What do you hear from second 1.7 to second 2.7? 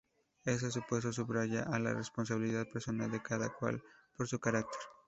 la responsabilidad